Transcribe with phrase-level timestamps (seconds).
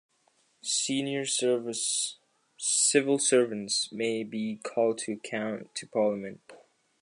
[0.63, 1.75] Senior civil
[3.19, 6.41] servants may be called to account to Parliament.